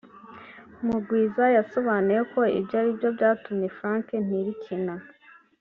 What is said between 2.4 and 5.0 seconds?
ibyo aribyo byatumye Frank Ntilikina